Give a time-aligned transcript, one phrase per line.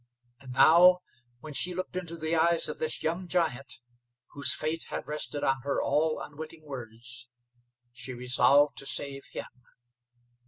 [0.39, 1.01] And now
[1.41, 3.71] when she looked into the eyes of this young giant,
[4.31, 7.27] whose fate had rested on her all unwitting words,
[7.93, 9.45] she resolved to save him.